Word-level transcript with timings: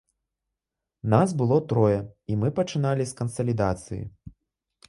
Нас 1.15 1.29
было 1.41 1.57
трое, 1.73 1.99
і 2.31 2.39
мы 2.45 2.51
пачыналі 2.61 3.03
з 3.11 3.17
кансалідацыі. 3.21 4.01